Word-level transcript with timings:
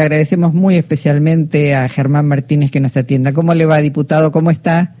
Agradecemos 0.00 0.54
muy 0.54 0.76
especialmente 0.76 1.74
a 1.74 1.88
Germán 1.88 2.26
Martínez 2.26 2.70
que 2.70 2.80
nos 2.80 2.96
atienda. 2.96 3.32
¿Cómo 3.32 3.54
le 3.54 3.66
va, 3.66 3.78
diputado? 3.78 4.32
¿Cómo 4.32 4.50
está? 4.50 4.94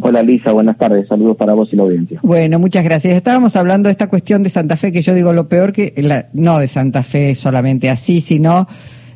Hola 0.00 0.22
Lisa, 0.22 0.52
buenas 0.52 0.78
tardes. 0.78 1.08
Saludos 1.08 1.36
para 1.36 1.54
vos 1.54 1.68
y 1.72 1.76
la 1.76 1.82
audiencia. 1.82 2.20
Bueno, 2.22 2.58
muchas 2.58 2.84
gracias. 2.84 3.14
Estábamos 3.14 3.56
hablando 3.56 3.88
de 3.88 3.92
esta 3.92 4.06
cuestión 4.08 4.42
de 4.42 4.50
Santa 4.50 4.76
Fe, 4.76 4.92
que 4.92 5.02
yo 5.02 5.12
digo 5.12 5.32
lo 5.32 5.48
peor 5.48 5.72
que, 5.72 5.92
la, 5.96 6.28
no 6.34 6.58
de 6.58 6.68
Santa 6.68 7.02
Fe 7.02 7.34
solamente 7.34 7.90
así, 7.90 8.20
sino 8.20 8.68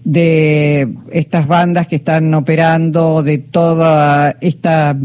de 0.05 0.93
estas 1.13 1.47
bandas 1.47 1.87
que 1.87 1.97
están 1.97 2.35
operando, 2.35 3.23
de 3.23 3.39
toda 3.39 4.37
esta 4.41 4.99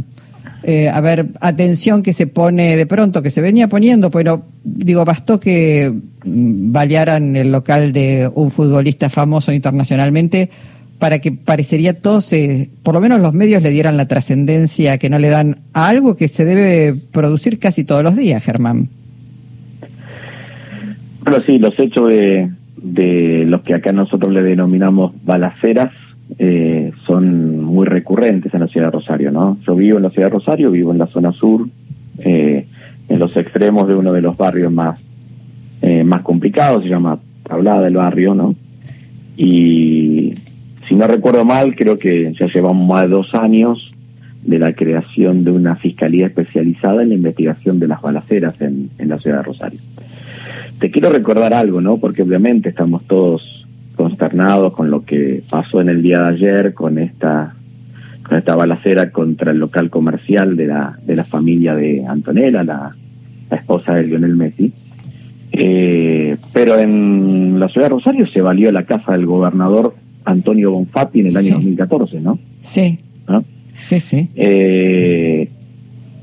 eh, 0.70 0.90
a 0.90 1.00
ver, 1.00 1.28
atención 1.40 2.04
que 2.04 2.12
se 2.12 2.28
pone 2.28 2.76
de 2.76 2.86
pronto, 2.86 3.24
que 3.24 3.30
se 3.30 3.40
venía 3.40 3.70
poniendo, 3.70 4.12
pero 4.12 4.44
digo, 4.66 5.06
bastó 5.06 5.40
que 5.40 5.90
mm, 6.26 6.74
balearan 6.74 7.38
el 7.38 7.54
local 7.54 7.94
de 7.94 8.30
un 8.36 8.52
futbolista 8.52 9.10
famoso 9.10 9.54
internacionalmente 9.54 10.50
para 11.00 11.20
que 11.20 11.32
parecería 11.32 11.94
todos, 11.94 12.32
por 12.84 12.96
lo 12.96 13.00
menos 13.00 13.22
los 13.22 13.34
medios 13.34 13.64
le 13.64 13.70
dieran 13.70 13.96
la 13.96 14.10
trascendencia 14.10 14.98
que 14.98 15.10
no 15.10 15.20
le 15.20 15.30
dan 15.30 15.60
a 15.72 15.88
algo 15.88 16.18
que 16.18 16.28
se 16.28 16.44
debe 16.44 17.00
producir 17.14 17.60
casi 17.60 17.86
todos 17.86 18.04
los 18.04 18.18
días, 18.18 18.44
Germán. 18.44 18.90
Bueno, 21.24 21.46
sí, 21.46 21.60
los 21.60 21.80
hechos 21.80 22.10
de, 22.10 22.52
de 22.76 23.46
los 23.48 23.62
que 23.62 23.74
acá 23.74 23.94
nosotros 23.94 24.34
le 24.34 24.44
denominamos 24.44 25.14
balaceras 25.24 25.94
eh, 26.40 26.92
son 27.06 27.64
muy 27.64 27.86
recurrentes 27.86 28.54
en 28.54 28.60
la 28.60 28.68
ciudad 28.68 28.88
de 28.88 28.92
Rosario, 28.92 29.32
¿no? 29.32 29.58
Yo 29.66 29.76
vivo 29.76 29.98
en 29.98 30.04
la 30.04 30.10
ciudad 30.10 30.28
de 30.28 30.34
Rosario, 30.34 30.72
vivo 30.72 30.92
en 30.92 30.98
la 30.98 31.08
zona 31.08 31.32
sur, 31.32 31.68
eh, 32.20 32.66
en 33.08 33.20
los 33.20 33.36
extremos 33.38 33.88
de 33.88 33.96
uno 33.96 34.12
de 34.12 34.22
los 34.22 34.36
barrios 34.36 34.72
más, 34.72 35.00
eh, 35.82 36.04
más 36.04 36.22
complicados, 36.22 36.84
se 36.84 36.90
llama 36.90 37.20
Tablada 37.44 37.84
del 37.84 37.96
Barrio, 37.96 38.36
¿no? 38.36 38.56
Y 39.38 40.34
si 40.88 40.96
no 40.96 41.08
recuerdo 41.08 41.46
mal, 41.46 41.76
creo 41.76 41.98
que 41.98 42.34
ya 42.38 42.48
llevamos 42.48 42.88
más 42.88 43.04
de 43.04 43.10
dos 43.10 43.34
años 43.34 43.94
de 44.44 44.60
la 44.60 44.74
creación 44.74 45.44
de 45.44 45.52
una 45.52 45.76
fiscalía 45.76 46.28
especializada 46.28 47.04
en 47.04 47.10
la 47.10 47.16
investigación 47.16 47.80
de 47.80 47.88
las 47.88 48.02
balaceras 48.02 48.60
en, 48.62 48.90
en 48.98 49.10
la 49.10 49.18
ciudad 49.20 49.38
de 49.38 49.44
Rosario. 49.44 49.80
Te 50.80 50.92
quiero 50.92 51.10
recordar 51.10 51.54
algo, 51.54 51.82
¿no? 51.82 51.98
Porque 51.98 52.22
obviamente 52.22 52.70
estamos 52.70 53.04
todos 53.06 53.57
consternados 53.98 54.74
con 54.74 54.90
lo 54.90 55.04
que 55.04 55.42
pasó 55.50 55.82
en 55.82 55.90
el 55.90 56.02
día 56.02 56.22
de 56.22 56.28
ayer 56.30 56.74
con 56.74 56.98
esta 56.98 57.54
con 58.24 58.38
esta 58.38 58.56
balacera 58.56 59.12
contra 59.12 59.52
el 59.52 59.58
local 59.58 59.90
comercial 59.90 60.56
de 60.56 60.68
la 60.68 60.98
de 61.06 61.16
la 61.16 61.26
familia 61.26 61.76
de 61.76 62.06
Antonella, 62.06 62.64
la, 62.64 62.96
esposa 63.52 63.94
de 63.94 64.04
Lionel 64.04 64.36
Messi. 64.36 64.72
Eh, 65.54 66.36
pero 66.54 66.78
en 66.78 67.60
la 67.60 67.70
ciudad 67.70 67.88
de 67.88 67.96
Rosario 67.96 68.28
se 68.28 68.42
valió 68.42 68.72
la 68.72 68.84
casa 68.84 69.14
del 69.14 69.26
gobernador 69.26 69.96
Antonio 70.26 70.72
Bonfatti 70.72 71.22
en 71.22 71.28
el 71.28 71.38
año 71.38 71.56
2014, 71.56 72.20
¿no? 72.20 72.38
Sí. 72.62 73.00
Sí, 73.78 74.00
sí. 74.00 74.30
Eh, 74.36 75.50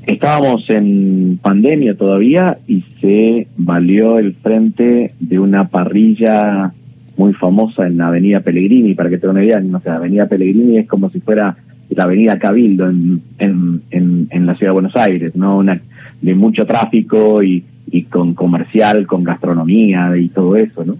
estábamos 0.05 0.69
en 0.69 1.39
pandemia 1.41 1.95
todavía 1.95 2.59
y 2.67 2.83
se 3.01 3.47
valió 3.57 4.19
el 4.19 4.33
frente 4.35 5.13
de 5.19 5.39
una 5.39 5.69
parrilla 5.69 6.73
muy 7.17 7.33
famosa 7.33 7.87
en 7.87 7.97
la 7.97 8.07
Avenida 8.07 8.41
Pellegrini, 8.41 8.93
para 8.93 9.09
que 9.09 9.17
te 9.17 9.27
una 9.27 9.43
idea, 9.43 9.59
no 9.59 9.79
sé, 9.79 9.89
Avenida 9.89 10.27
Pellegrini 10.27 10.77
es 10.77 10.87
como 10.87 11.09
si 11.09 11.19
fuera 11.19 11.55
la 11.89 12.03
Avenida 12.03 12.39
Cabildo 12.39 12.89
en, 12.89 13.21
en, 13.37 14.27
en, 14.29 14.45
la 14.45 14.55
ciudad 14.55 14.71
de 14.71 14.73
Buenos 14.73 14.95
Aires, 14.95 15.35
¿no? 15.35 15.57
Una, 15.57 15.79
de 16.21 16.35
mucho 16.35 16.65
tráfico 16.65 17.43
y, 17.43 17.63
y 17.91 18.03
con 18.03 18.33
comercial, 18.33 19.05
con 19.07 19.23
gastronomía 19.23 20.17
y 20.17 20.29
todo 20.29 20.55
eso, 20.55 20.83
¿no? 20.83 20.97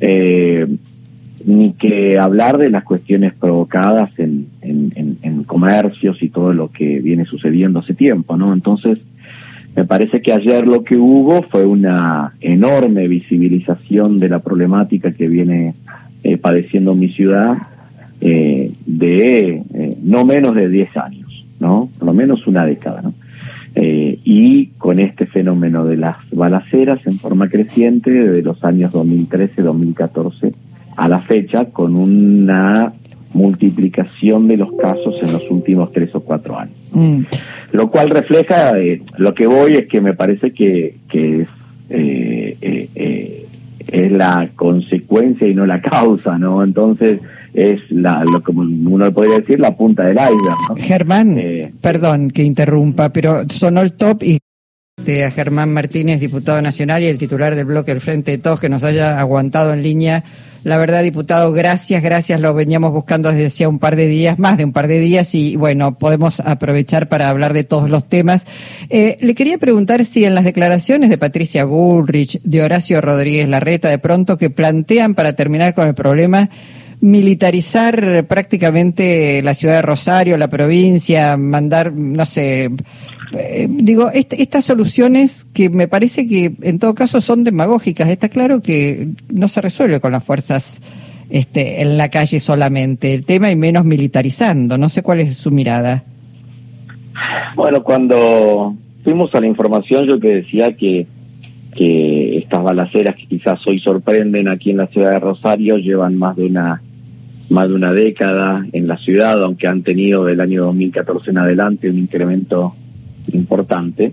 Eh, 0.00 0.66
ni 1.44 1.72
que 1.74 2.18
hablar 2.18 2.58
de 2.58 2.70
las 2.70 2.84
cuestiones 2.84 3.32
provocadas 3.34 4.10
en, 4.18 4.48
en, 4.62 5.44
comercios 5.44 6.20
y 6.20 6.28
todo 6.28 6.52
lo 6.52 6.72
que 6.72 6.98
viene 6.98 7.24
sucediendo 7.24 7.78
hace 7.78 7.94
tiempo, 7.94 8.36
¿no? 8.36 8.52
Entonces, 8.52 8.98
me 9.76 9.84
parece 9.84 10.22
que 10.22 10.32
ayer 10.32 10.66
lo 10.66 10.82
que 10.84 10.96
hubo 10.96 11.42
fue 11.42 11.66
una 11.66 12.32
enorme 12.40 13.06
visibilización 13.08 14.16
de 14.16 14.30
la 14.30 14.38
problemática 14.38 15.12
que 15.12 15.28
viene 15.28 15.74
eh, 16.24 16.38
padeciendo 16.38 16.94
mi 16.94 17.10
ciudad 17.10 17.58
eh, 18.22 18.72
de 18.86 19.62
eh, 19.74 19.96
no 20.02 20.24
menos 20.24 20.54
de 20.54 20.70
10 20.70 20.96
años, 20.96 21.46
¿no? 21.60 21.90
Por 21.98 22.06
lo 22.06 22.14
menos 22.14 22.46
una 22.46 22.64
década, 22.64 23.02
¿no? 23.02 23.14
y 23.78 24.68
con 24.78 24.98
este 24.98 25.26
fenómeno 25.26 25.84
de 25.84 25.98
las 25.98 26.16
balaceras 26.32 26.98
en 27.06 27.18
forma 27.18 27.50
creciente 27.50 28.10
desde 28.10 28.40
los 28.40 28.64
años 28.64 28.90
2013-2014 28.94 30.54
a 30.96 31.08
la 31.08 31.20
fecha, 31.20 31.66
con 31.66 31.94
una 31.94 32.94
multiplicación 33.34 34.48
de 34.48 34.56
los 34.56 34.72
casos 34.72 35.16
en 35.22 35.30
los 35.30 35.42
últimos 35.50 35.92
tres 35.92 36.14
o 36.14 36.20
cuatro 36.20 36.58
años. 36.58 36.74
Mm. 36.92 37.20
Lo 37.76 37.90
cual 37.90 38.08
refleja, 38.08 38.78
eh, 38.78 39.02
lo 39.18 39.34
que 39.34 39.46
voy 39.46 39.74
es 39.74 39.86
que 39.86 40.00
me 40.00 40.14
parece 40.14 40.52
que, 40.52 40.96
que 41.10 41.42
es, 41.42 41.48
eh, 41.90 42.56
eh, 42.94 43.46
es 43.86 44.12
la 44.12 44.48
consecuencia 44.56 45.46
y 45.46 45.54
no 45.54 45.66
la 45.66 45.82
causa, 45.82 46.38
¿no? 46.38 46.64
Entonces 46.64 47.20
es 47.52 47.78
la, 47.90 48.24
lo 48.24 48.42
como 48.42 48.62
uno 48.62 49.12
podría 49.12 49.40
decir, 49.40 49.60
la 49.60 49.76
punta 49.76 50.04
del 50.04 50.16
iceberg, 50.16 50.56
¿no? 50.70 50.76
Germán, 50.76 51.38
perdón 51.82 52.30
que 52.30 52.44
interrumpa, 52.44 53.10
pero 53.10 53.42
sonó 53.50 53.82
el 53.82 53.92
top 53.92 54.22
y 54.22 54.38
a 54.98 55.30
Germán 55.30 55.74
Martínez, 55.74 56.20
diputado 56.20 56.62
nacional 56.62 57.02
y 57.02 57.06
el 57.06 57.18
titular 57.18 57.54
del 57.54 57.66
bloque 57.66 57.92
del 57.92 58.00
Frente 58.00 58.30
de 58.30 58.38
Todos, 58.38 58.60
que 58.60 58.70
nos 58.70 58.82
haya 58.82 59.20
aguantado 59.20 59.74
en 59.74 59.82
línea 59.82 60.24
la 60.64 60.78
verdad, 60.78 61.04
diputado, 61.04 61.52
gracias, 61.52 62.02
gracias. 62.02 62.40
Lo 62.40 62.52
veníamos 62.52 62.90
buscando 62.90 63.28
desde 63.28 63.46
hacía 63.46 63.68
un 63.68 63.78
par 63.78 63.94
de 63.94 64.08
días, 64.08 64.36
más 64.40 64.56
de 64.56 64.64
un 64.64 64.72
par 64.72 64.88
de 64.88 64.98
días, 64.98 65.32
y 65.32 65.54
bueno, 65.54 65.96
podemos 65.96 66.40
aprovechar 66.40 67.08
para 67.08 67.28
hablar 67.28 67.52
de 67.52 67.62
todos 67.62 67.88
los 67.88 68.08
temas. 68.08 68.46
Eh, 68.90 69.16
le 69.20 69.36
quería 69.36 69.58
preguntar 69.58 70.04
si 70.04 70.24
en 70.24 70.34
las 70.34 70.42
declaraciones 70.42 71.08
de 71.08 71.18
Patricia 71.18 71.64
Bullrich, 71.64 72.40
de 72.42 72.62
Horacio 72.62 73.00
Rodríguez 73.00 73.48
Larreta, 73.48 73.88
de 73.88 73.98
pronto 73.98 74.38
que 74.38 74.50
plantean 74.50 75.14
para 75.14 75.34
terminar 75.34 75.72
con 75.72 75.86
el 75.86 75.94
problema, 75.94 76.50
militarizar 77.00 78.24
prácticamente 78.26 79.42
la 79.42 79.54
ciudad 79.54 79.76
de 79.76 79.82
Rosario, 79.82 80.36
la 80.36 80.48
provincia, 80.48 81.36
mandar, 81.36 81.92
no 81.92 82.26
sé, 82.26 82.70
eh, 83.32 83.66
digo, 83.68 84.10
estas 84.12 84.64
soluciones 84.64 85.46
que 85.52 85.68
me 85.70 85.88
parece 85.88 86.26
que 86.26 86.52
en 86.62 86.78
todo 86.78 86.94
caso 86.94 87.20
son 87.20 87.44
demagógicas, 87.44 88.08
está 88.08 88.28
claro 88.28 88.60
que 88.62 89.08
no 89.28 89.48
se 89.48 89.60
resuelve 89.60 90.00
con 90.00 90.12
las 90.12 90.24
fuerzas 90.24 90.80
este, 91.28 91.82
en 91.82 91.98
la 91.98 92.10
calle 92.10 92.40
solamente, 92.40 93.14
el 93.14 93.24
tema 93.24 93.50
y 93.50 93.56
menos 93.56 93.84
militarizando, 93.84 94.78
no 94.78 94.88
sé 94.88 95.02
cuál 95.02 95.20
es 95.20 95.36
su 95.36 95.50
mirada. 95.50 96.04
Bueno, 97.54 97.82
cuando 97.82 98.74
fuimos 99.02 99.34
a 99.34 99.40
la 99.40 99.46
información 99.46 100.06
yo 100.06 100.18
te 100.18 100.28
decía 100.28 100.76
que, 100.76 101.06
que 101.74 102.38
estas 102.38 102.62
balaceras 102.62 103.16
que 103.16 103.26
quizás 103.26 103.66
hoy 103.66 103.80
sorprenden 103.80 104.48
aquí 104.48 104.70
en 104.70 104.78
la 104.78 104.86
ciudad 104.86 105.12
de 105.12 105.20
Rosario 105.20 105.78
llevan 105.78 106.16
más 106.16 106.36
de 106.36 106.46
una 106.46 106.82
más 107.48 107.68
de 107.68 107.74
una 107.76 107.92
década 107.92 108.66
en 108.72 108.88
la 108.88 108.96
ciudad, 108.98 109.40
aunque 109.40 109.68
han 109.68 109.82
tenido 109.82 110.24
del 110.24 110.40
año 110.40 110.64
2014 110.64 111.30
en 111.30 111.38
adelante 111.38 111.88
un 111.88 111.98
incremento 111.98 112.74
importante. 113.32 114.10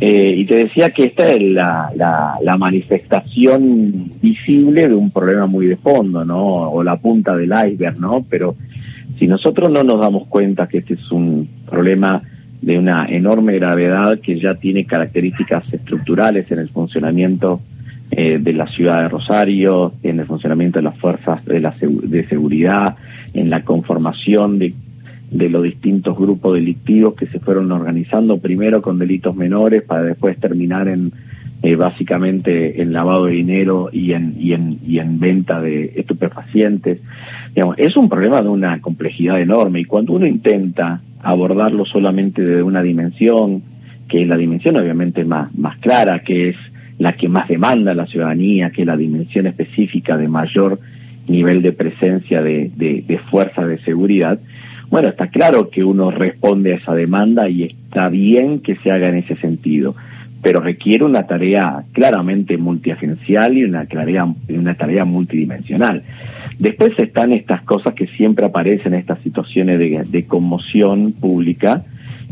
Eh, 0.00 0.34
y 0.38 0.44
te 0.44 0.56
decía 0.56 0.90
que 0.90 1.04
esta 1.04 1.30
es 1.30 1.40
la, 1.40 1.92
la, 1.94 2.56
manifestación 2.58 4.10
visible 4.20 4.88
de 4.88 4.94
un 4.94 5.10
problema 5.10 5.46
muy 5.46 5.66
de 5.66 5.76
fondo, 5.76 6.24
¿no? 6.24 6.42
O 6.70 6.82
la 6.82 6.96
punta 6.96 7.36
del 7.36 7.52
iceberg, 7.52 8.00
¿no? 8.00 8.26
Pero 8.28 8.56
si 9.18 9.28
nosotros 9.28 9.70
no 9.70 9.84
nos 9.84 10.00
damos 10.00 10.26
cuenta 10.26 10.66
que 10.66 10.78
este 10.78 10.94
es 10.94 11.12
un 11.12 11.48
problema 11.70 12.22
de 12.60 12.78
una 12.78 13.06
enorme 13.06 13.54
gravedad 13.54 14.18
que 14.20 14.40
ya 14.40 14.54
tiene 14.54 14.84
características 14.84 15.72
estructurales 15.72 16.50
en 16.50 16.58
el 16.58 16.70
funcionamiento 16.70 17.60
eh, 18.10 18.38
de 18.40 18.52
la 18.52 18.66
ciudad 18.66 19.02
de 19.02 19.08
Rosario, 19.08 19.92
en 20.02 20.20
el 20.20 20.26
funcionamiento 20.26 20.78
de 20.78 20.84
las 20.84 20.96
fuerzas 20.98 21.44
de, 21.44 21.60
la, 21.60 21.74
de 21.80 22.26
seguridad, 22.26 22.96
en 23.32 23.50
la 23.50 23.62
conformación 23.62 24.58
de 24.58 24.72
de 25.34 25.50
los 25.50 25.64
distintos 25.64 26.16
grupos 26.16 26.54
delictivos 26.54 27.14
que 27.14 27.26
se 27.26 27.40
fueron 27.40 27.70
organizando, 27.72 28.38
primero 28.38 28.80
con 28.80 29.00
delitos 29.00 29.34
menores 29.34 29.82
para 29.82 30.02
después 30.02 30.38
terminar 30.38 30.86
en 30.86 31.12
eh, 31.62 31.74
básicamente 31.74 32.80
en 32.80 32.92
lavado 32.92 33.26
de 33.26 33.32
dinero 33.32 33.88
y 33.90 34.12
en, 34.12 34.34
y 34.38 34.52
en, 34.52 34.78
y 34.86 35.00
en 35.00 35.18
venta 35.18 35.60
de 35.60 35.92
estupefacientes. 35.96 37.00
Digamos, 37.52 37.76
es 37.78 37.96
un 37.96 38.08
problema 38.08 38.42
de 38.42 38.48
una 38.48 38.80
complejidad 38.80 39.40
enorme 39.40 39.80
y 39.80 39.84
cuando 39.84 40.12
uno 40.12 40.26
intenta 40.26 41.00
abordarlo 41.20 41.84
solamente 41.84 42.42
de 42.42 42.62
una 42.62 42.82
dimensión, 42.82 43.62
que 44.08 44.22
es 44.22 44.28
la 44.28 44.36
dimensión 44.36 44.76
obviamente 44.76 45.24
más, 45.24 45.52
más 45.58 45.78
clara, 45.78 46.20
que 46.20 46.50
es 46.50 46.56
la 46.98 47.14
que 47.14 47.28
más 47.28 47.48
demanda 47.48 47.92
la 47.92 48.06
ciudadanía, 48.06 48.70
que 48.70 48.82
es 48.82 48.86
la 48.86 48.96
dimensión 48.96 49.48
específica 49.48 50.16
de 50.16 50.28
mayor 50.28 50.78
nivel 51.26 51.60
de 51.62 51.72
presencia 51.72 52.40
de, 52.40 52.70
de, 52.76 53.02
de 53.06 53.18
fuerza 53.18 53.66
de 53.66 53.78
seguridad, 53.78 54.38
bueno, 54.94 55.08
está 55.08 55.26
claro 55.26 55.70
que 55.70 55.82
uno 55.82 56.12
responde 56.12 56.72
a 56.72 56.76
esa 56.76 56.94
demanda 56.94 57.48
y 57.48 57.64
está 57.64 58.08
bien 58.08 58.60
que 58.60 58.76
se 58.76 58.92
haga 58.92 59.08
en 59.08 59.16
ese 59.16 59.34
sentido. 59.34 59.96
pero 60.40 60.60
requiere 60.60 61.02
una 61.02 61.26
tarea 61.26 61.82
claramente 61.92 62.58
multiagencial 62.58 63.58
y 63.58 63.64
una 63.64 63.86
tarea, 63.86 64.24
una 64.50 64.74
tarea 64.74 65.04
multidimensional. 65.04 66.04
Después 66.60 66.92
están 66.98 67.32
estas 67.32 67.62
cosas 67.62 67.94
que 67.94 68.06
siempre 68.06 68.46
aparecen, 68.46 68.94
estas 68.94 69.18
situaciones 69.22 69.80
de, 70.12 70.24
conmoción 70.26 71.12
pública, 71.12 71.82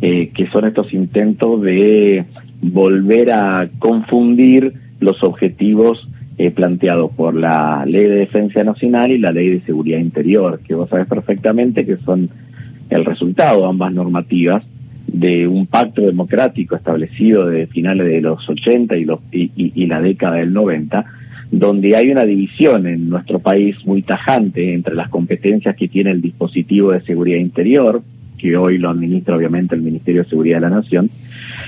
eh, 0.01 0.31
que 0.33 0.47
son 0.49 0.67
estos 0.67 0.93
intentos 0.93 1.63
de 1.63 2.27
volver 2.61 3.33
a 3.33 3.69
confundir 3.81 4.75
los 5.01 5.25
objetivos 5.25 6.07
eh, 6.39 6.53
planteados 6.53 7.11
por 7.13 7.35
la 7.35 7.85
Ley 7.87 8.05
de 8.05 8.17
Defensa 8.17 8.63
Nacional 8.63 9.11
y 9.11 9.19
la 9.19 9.33
Ley 9.33 9.49
de 9.49 9.63
Seguridad 9.63 9.99
Interior, 9.99 10.61
que 10.61 10.75
vos 10.75 10.89
sabés 10.89 11.09
perfectamente 11.09 11.85
que 11.85 11.97
son 11.97 12.31
el 12.93 13.05
resultado, 13.05 13.67
ambas 13.67 13.93
normativas, 13.93 14.63
de 15.07 15.47
un 15.47 15.67
pacto 15.67 16.03
democrático 16.03 16.75
establecido 16.75 17.47
de 17.47 17.67
finales 17.67 18.11
de 18.11 18.21
los 18.21 18.49
80 18.49 18.97
y, 18.97 19.05
los, 19.05 19.21
y, 19.31 19.87
la 19.87 20.01
década 20.01 20.37
del 20.37 20.53
90, 20.53 21.05
donde 21.51 21.97
hay 21.97 22.11
una 22.11 22.25
división 22.25 22.87
en 22.87 23.11
nuestro 23.11 23.39
país 23.39 23.77
muy 23.85 24.03
tajante 24.03 24.73
entre 24.73 24.95
las 24.95 25.09
competencias 25.09 25.77
que 25.77 25.89
tiene 25.89 26.11
el 26.11 26.23
dispositivo 26.23 26.93
de 26.93 27.03
seguridad 27.03 27.39
interior, 27.39 28.03
que 28.39 28.57
hoy 28.57 28.79
lo 28.79 28.89
administra 28.89 29.37
obviamente 29.37 29.75
el 29.75 29.83
Ministerio 29.83 30.23
de 30.23 30.31
Seguridad 30.31 30.57
de 30.57 30.69
la 30.69 30.77
Nación, 30.77 31.11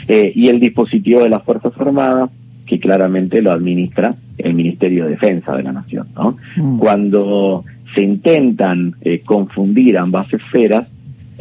eh, 0.08 0.32
y 0.34 0.48
el 0.48 0.58
dispositivo 0.58 1.22
de 1.22 1.28
las 1.28 1.42
Fuerzas 1.42 1.72
Armadas, 1.78 2.30
que 2.66 2.80
claramente 2.80 3.42
lo 3.42 3.52
administra 3.52 4.16
el 4.38 4.54
Ministerio 4.54 5.04
de 5.04 5.10
Defensa 5.10 5.54
de 5.54 5.62
la 5.64 5.72
Nación. 5.72 6.08
¿no? 6.16 6.36
Mm. 6.56 6.78
Cuando 6.78 7.64
se 7.94 8.02
intentan 8.02 8.94
eh, 9.02 9.20
confundir 9.24 9.98
ambas 9.98 10.32
esferas, 10.32 10.88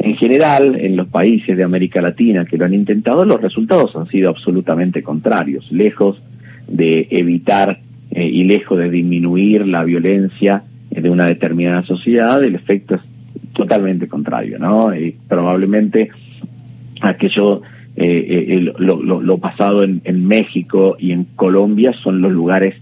en 0.04 0.16
general, 0.16 0.76
en 0.78 0.96
los 0.96 1.08
países 1.08 1.56
de 1.56 1.64
América 1.64 2.02
Latina 2.02 2.44
que 2.44 2.58
lo 2.58 2.66
han 2.66 2.74
intentado, 2.74 3.24
los 3.24 3.40
resultados 3.40 3.96
han 3.96 4.06
sido 4.08 4.28
absolutamente 4.28 5.02
contrarios, 5.02 5.72
lejos 5.72 6.20
de 6.68 7.08
evitar 7.10 7.80
eh, 8.10 8.26
y 8.26 8.44
lejos 8.44 8.78
de 8.78 8.90
disminuir 8.90 9.66
la 9.66 9.82
violencia 9.82 10.62
de 10.90 11.08
una 11.08 11.26
determinada 11.26 11.82
sociedad, 11.84 12.44
el 12.44 12.54
efecto 12.54 12.96
es 12.96 13.00
totalmente 13.54 14.06
contrario, 14.06 14.58
¿no? 14.58 14.94
Y 14.94 15.16
probablemente 15.26 16.10
aquello, 17.00 17.62
eh, 17.96 18.46
eh 18.50 18.72
lo, 18.78 19.00
lo, 19.00 19.38
pasado 19.38 19.84
en, 19.84 20.02
en, 20.04 20.28
México 20.28 20.96
y 20.98 21.12
en 21.12 21.24
Colombia 21.34 21.94
son 22.02 22.20
los 22.20 22.30
lugares 22.30 22.74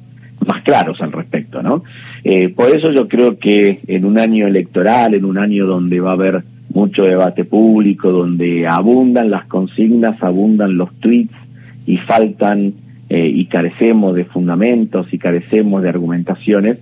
más 0.45 0.63
claros 0.63 1.01
al 1.01 1.13
respecto, 1.13 1.63
¿no? 1.63 1.85
Eh, 2.25 2.51
por 2.51 2.71
eso 2.75 2.93
yo 2.93 3.09
creo 3.09 3.39
que 3.39 3.81
en 3.87 4.05
un 4.05 4.19
año 4.19 4.47
electoral, 4.47 5.15
en 5.15 5.25
un 5.25 5.39
año 5.39 5.67
donde 5.67 6.01
va 6.01 6.11
a 6.11 6.15
haber 6.15 6.45
mucho 6.73 7.05
debate 7.05 7.45
público, 7.45 8.13
donde 8.13 8.67
abundan 8.67 9.31
las 9.31 9.47
consignas, 9.47 10.23
abundan 10.23 10.77
los 10.77 10.93
tweets 11.01 11.35
y 11.87 11.97
faltan 11.99 12.75
eh, 13.09 13.27
y 13.29 13.47
carecemos 13.47 14.15
de 14.15 14.25
fundamentos 14.25 15.13
y 15.13 15.19
carecemos 15.19 15.83
de 15.83 15.89
argumentaciones. 15.89 16.79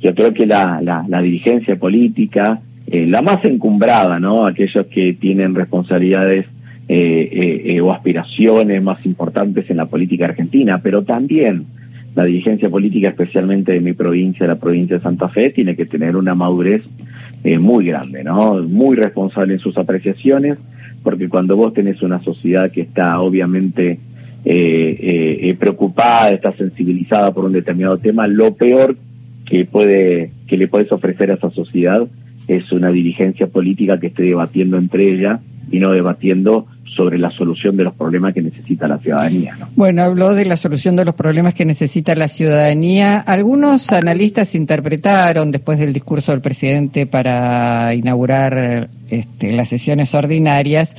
Yo 0.00 0.14
creo 0.14 0.32
que 0.32 0.46
la, 0.46 0.80
la, 0.80 1.22
dirigencia 1.22 1.76
política, 1.76 2.60
eh, 2.86 3.06
la 3.06 3.20
más 3.20 3.44
encumbrada, 3.44 4.18
¿no? 4.18 4.46
Aquellos 4.46 4.86
que 4.86 5.12
tienen 5.12 5.54
responsabilidades 5.54 6.46
eh, 6.88 7.80
o 7.82 7.92
aspiraciones 7.92 8.82
más 8.82 9.04
importantes 9.04 9.68
en 9.68 9.76
la 9.76 9.86
política 9.86 10.24
argentina, 10.24 10.80
pero 10.82 11.02
también 11.02 11.66
la 12.18 12.24
dirigencia 12.24 12.68
política, 12.68 13.10
especialmente 13.10 13.70
de 13.70 13.80
mi 13.80 13.92
provincia, 13.92 14.44
la 14.44 14.56
provincia 14.56 14.96
de 14.96 15.02
Santa 15.04 15.28
Fe, 15.28 15.50
tiene 15.50 15.76
que 15.76 15.86
tener 15.86 16.16
una 16.16 16.34
madurez 16.34 16.82
eh, 17.44 17.60
muy 17.60 17.86
grande, 17.86 18.24
¿no? 18.24 18.60
Muy 18.60 18.96
responsable 18.96 19.54
en 19.54 19.60
sus 19.60 19.78
apreciaciones, 19.78 20.58
porque 21.04 21.28
cuando 21.28 21.56
vos 21.56 21.72
tenés 21.72 22.02
una 22.02 22.20
sociedad 22.24 22.72
que 22.72 22.80
está 22.80 23.20
obviamente 23.20 24.00
eh, 24.44 25.38
eh, 25.40 25.56
preocupada, 25.60 26.30
está 26.30 26.52
sensibilizada 26.56 27.32
por 27.32 27.44
un 27.44 27.52
determinado 27.52 27.98
tema, 27.98 28.26
lo 28.26 28.56
peor 28.56 28.96
que 29.46 29.64
puede 29.64 30.32
que 30.48 30.56
le 30.56 30.66
puedes 30.66 30.90
ofrecer 30.90 31.30
a 31.30 31.34
esa 31.34 31.50
sociedad 31.50 32.04
es 32.48 32.72
una 32.72 32.90
dirigencia 32.90 33.46
política 33.46 34.00
que 34.00 34.08
esté 34.08 34.24
debatiendo 34.24 34.76
entre 34.76 35.08
ella 35.12 35.38
y 35.70 35.78
no 35.78 35.92
debatiendo 35.92 36.66
sobre 36.96 37.18
la 37.18 37.30
solución 37.30 37.76
de 37.76 37.84
los 37.84 37.94
problemas 37.94 38.34
que 38.34 38.42
necesita 38.42 38.88
la 38.88 38.98
ciudadanía. 38.98 39.56
Bueno, 39.76 40.02
habló 40.02 40.34
de 40.34 40.44
la 40.44 40.56
solución 40.56 40.96
de 40.96 41.04
los 41.04 41.14
problemas 41.14 41.54
que 41.54 41.64
necesita 41.64 42.14
la 42.14 42.28
ciudadanía. 42.28 43.18
Algunos 43.18 43.92
analistas 43.92 44.54
interpretaron, 44.54 45.50
después 45.52 45.78
del 45.78 45.92
discurso 45.92 46.32
del 46.32 46.40
presidente 46.40 47.06
para 47.06 47.94
inaugurar 47.94 48.88
este, 49.10 49.52
las 49.52 49.68
sesiones 49.68 50.14
ordinarias, 50.14 50.94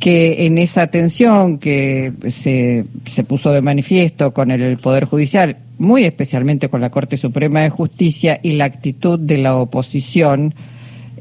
que 0.00 0.46
en 0.46 0.58
esa 0.58 0.88
tensión 0.88 1.58
que 1.58 2.12
se, 2.28 2.84
se 3.06 3.24
puso 3.24 3.52
de 3.52 3.62
manifiesto 3.62 4.32
con 4.32 4.50
el 4.50 4.78
Poder 4.78 5.04
Judicial, 5.04 5.58
muy 5.78 6.04
especialmente 6.04 6.68
con 6.68 6.80
la 6.80 6.90
Corte 6.90 7.16
Suprema 7.16 7.60
de 7.60 7.70
Justicia 7.70 8.40
y 8.42 8.52
la 8.52 8.64
actitud 8.64 9.18
de 9.18 9.38
la 9.38 9.56
oposición, 9.56 10.54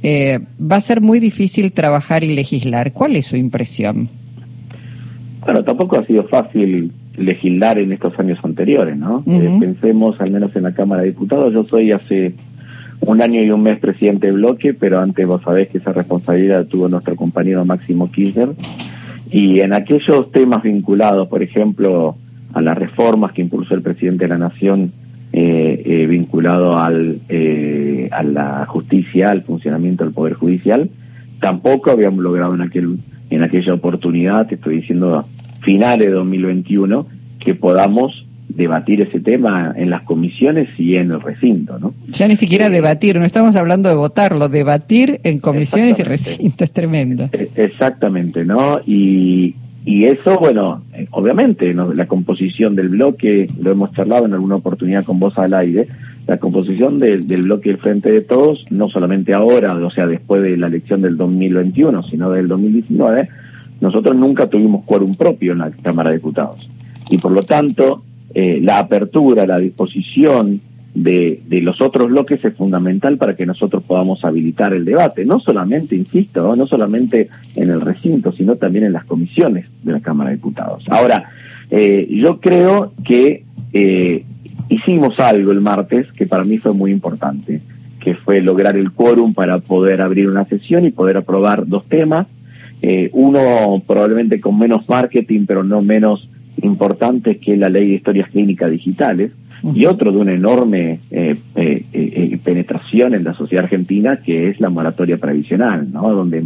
eh, 0.03 0.39
va 0.59 0.77
a 0.77 0.81
ser 0.81 1.01
muy 1.01 1.19
difícil 1.19 1.71
trabajar 1.71 2.23
y 2.23 2.35
legislar. 2.35 2.93
¿Cuál 2.93 3.15
es 3.15 3.25
su 3.25 3.37
impresión? 3.37 4.09
Bueno, 5.43 5.63
tampoco 5.63 5.99
ha 5.99 6.05
sido 6.05 6.23
fácil 6.23 6.91
legislar 7.17 7.77
en 7.79 7.91
estos 7.91 8.17
años 8.19 8.39
anteriores, 8.43 8.97
¿no? 8.97 9.23
Eh, 9.27 9.57
pensemos 9.59 10.19
al 10.19 10.31
menos 10.31 10.55
en 10.55 10.63
la 10.63 10.73
Cámara 10.73 11.01
de 11.01 11.09
Diputados. 11.09 11.53
Yo 11.53 11.63
soy 11.65 11.91
hace 11.91 12.33
un 13.01 13.21
año 13.21 13.41
y 13.41 13.51
un 13.51 13.63
mes 13.63 13.79
presidente 13.79 14.27
de 14.27 14.33
bloque, 14.33 14.73
pero 14.73 14.99
antes 14.99 15.25
vos 15.25 15.41
sabés 15.43 15.69
que 15.69 15.77
esa 15.77 15.93
responsabilidad 15.93 16.65
tuvo 16.65 16.87
nuestro 16.87 17.15
compañero 17.15 17.63
Máximo 17.63 18.11
Kirchner. 18.11 18.49
Y 19.31 19.59
en 19.59 19.73
aquellos 19.73 20.31
temas 20.31 20.63
vinculados, 20.63 21.27
por 21.27 21.41
ejemplo, 21.41 22.15
a 22.53 22.61
las 22.61 22.77
reformas 22.77 23.33
que 23.33 23.41
impulsó 23.41 23.75
el 23.75 23.81
presidente 23.81 24.25
de 24.25 24.29
la 24.29 24.37
Nación 24.37 24.91
eh, 25.33 25.81
eh, 25.85 26.05
vinculado 26.05 26.79
al, 26.79 27.19
eh, 27.27 27.84
a 28.11 28.23
la 28.23 28.65
justicia, 28.65 29.31
al 29.31 29.43
funcionamiento 29.43 30.03
del 30.03 30.13
Poder 30.13 30.33
Judicial. 30.33 30.89
Tampoco 31.39 31.91
habíamos 31.91 32.23
logrado 32.23 32.55
en, 32.55 32.61
aquel, 32.61 32.97
en 33.29 33.43
aquella 33.43 33.73
oportunidad, 33.73 34.47
te 34.47 34.55
estoy 34.55 34.77
diciendo 34.77 35.25
finales 35.61 36.07
de 36.07 36.13
2021, 36.13 37.07
que 37.39 37.55
podamos 37.55 38.25
debatir 38.47 39.01
ese 39.01 39.19
tema 39.19 39.73
en 39.75 39.89
las 39.89 40.03
comisiones 40.03 40.69
y 40.77 40.95
en 40.95 41.11
el 41.11 41.21
recinto, 41.21 41.79
¿no? 41.79 41.93
Ya 42.07 42.27
ni 42.27 42.35
siquiera 42.35 42.69
debatir, 42.69 43.17
no 43.17 43.25
estamos 43.25 43.55
hablando 43.55 43.89
de 43.89 43.95
votarlo, 43.95 44.47
debatir 44.49 45.19
en 45.23 45.39
comisiones 45.39 45.99
y 45.99 46.03
recinto 46.03 46.63
es 46.63 46.71
tremendo. 46.71 47.29
E, 47.33 47.49
exactamente, 47.55 48.45
¿no? 48.45 48.79
Y, 48.85 49.55
y 49.85 50.05
eso, 50.05 50.37
bueno, 50.39 50.83
eh, 50.93 51.07
obviamente, 51.11 51.73
la 51.73 52.07
composición 52.07 52.75
del 52.75 52.89
bloque, 52.89 53.47
lo 53.59 53.71
hemos 53.71 53.91
charlado 53.93 54.25
en 54.25 54.33
alguna 54.33 54.55
oportunidad 54.55 55.03
con 55.03 55.19
vos 55.19 55.37
al 55.37 55.53
aire, 55.53 55.87
la 56.27 56.37
composición 56.37 56.97
del 56.97 57.23
bloque 57.43 57.69
del 57.69 57.77
Frente 57.77 58.11
de 58.11 58.21
Todos, 58.21 58.65
no 58.71 58.89
solamente 58.89 59.33
ahora, 59.33 59.75
o 59.75 59.91
sea, 59.91 60.07
después 60.07 60.41
de 60.41 60.57
la 60.57 60.67
elección 60.67 61.01
del 61.01 61.17
2021, 61.17 62.03
sino 62.03 62.31
del 62.31 62.47
2019, 62.47 63.29
nosotros 63.81 64.15
nunca 64.15 64.47
tuvimos 64.47 64.83
quórum 64.85 65.15
propio 65.15 65.51
en 65.51 65.59
la 65.59 65.71
Cámara 65.71 66.09
de 66.09 66.17
Diputados. 66.17 66.69
Y 67.09 67.19
por 67.19 67.31
lo 67.31 67.43
tanto, 67.43 68.03
eh, 68.33 68.59
la 68.61 68.79
apertura, 68.79 69.45
la 69.45 69.59
disposición, 69.59 70.61
de, 70.95 71.41
los 71.61 71.81
otros 71.81 72.07
bloques 72.07 72.43
es 72.43 72.55
fundamental 72.55 73.17
para 73.17 73.35
que 73.35 73.45
nosotros 73.45 73.83
podamos 73.83 74.23
habilitar 74.23 74.73
el 74.73 74.85
debate, 74.85 75.25
no 75.25 75.39
solamente, 75.39 75.95
insisto, 75.95 76.55
no 76.55 76.65
solamente 76.65 77.29
en 77.55 77.69
el 77.69 77.81
recinto, 77.81 78.31
sino 78.31 78.55
también 78.55 78.85
en 78.85 78.93
las 78.93 79.03
comisiones 79.03 79.67
de 79.83 79.91
la 79.91 79.99
Cámara 79.99 80.29
de 80.29 80.37
Diputados. 80.37 80.85
Ahora, 80.89 81.29
eh, 81.69 82.07
yo 82.09 82.39
creo 82.39 82.93
que 83.03 83.43
eh, 83.73 84.23
hicimos 84.69 85.19
algo 85.19 85.51
el 85.51 85.61
martes 85.61 86.11
que 86.13 86.25
para 86.25 86.43
mí 86.43 86.57
fue 86.57 86.73
muy 86.73 86.91
importante, 86.91 87.61
que 87.99 88.15
fue 88.15 88.41
lograr 88.41 88.77
el 88.77 88.91
quórum 88.91 89.33
para 89.33 89.59
poder 89.59 90.01
abrir 90.01 90.27
una 90.27 90.45
sesión 90.45 90.85
y 90.85 90.91
poder 90.91 91.17
aprobar 91.17 91.67
dos 91.67 91.85
temas, 91.85 92.27
eh, 92.81 93.09
uno 93.13 93.81
probablemente 93.85 94.39
con 94.39 94.57
menos 94.59 94.87
marketing, 94.87 95.45
pero 95.47 95.63
no 95.63 95.81
menos 95.81 96.29
importante 96.61 97.37
que 97.37 97.57
la 97.57 97.69
ley 97.69 97.89
de 97.89 97.95
historias 97.95 98.29
clínicas 98.29 98.71
digitales, 98.71 99.31
y 99.73 99.85
otro 99.85 100.11
de 100.11 100.17
una 100.17 100.33
enorme 100.33 100.99
eh, 101.09 101.35
eh, 101.55 101.85
eh, 101.91 102.39
penetración 102.43 103.15
en 103.15 103.23
la 103.23 103.33
sociedad 103.33 103.63
argentina, 103.63 104.17
que 104.17 104.49
es 104.49 104.59
la 104.59 104.69
moratoria 104.69 105.17
previsional, 105.17 105.91
¿no? 105.91 106.13
donde 106.13 106.45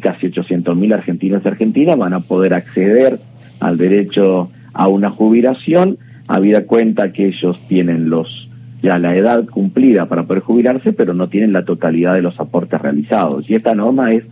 casi 0.00 0.26
800.000 0.26 0.94
argentinos 0.94 1.42
y 1.44 1.48
argentinas 1.48 1.96
van 1.96 2.14
a 2.14 2.20
poder 2.20 2.54
acceder 2.54 3.20
al 3.60 3.78
derecho 3.78 4.50
a 4.72 4.88
una 4.88 5.10
jubilación, 5.10 5.98
habida 6.28 6.64
cuenta 6.64 7.12
que 7.12 7.26
ellos 7.28 7.60
tienen 7.68 8.10
los 8.10 8.48
ya 8.82 8.98
la 8.98 9.16
edad 9.16 9.46
cumplida 9.46 10.06
para 10.06 10.24
poder 10.24 10.42
jubilarse, 10.42 10.92
pero 10.92 11.14
no 11.14 11.28
tienen 11.28 11.52
la 11.52 11.64
totalidad 11.64 12.14
de 12.14 12.22
los 12.22 12.38
aportes 12.38 12.80
realizados. 12.80 13.48
Y 13.48 13.54
esta 13.54 13.74
norma 13.74 14.12
es 14.12 14.24